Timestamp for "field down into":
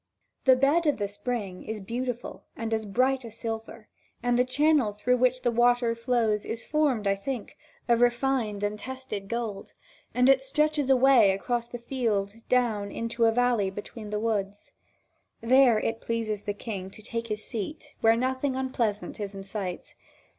11.77-13.25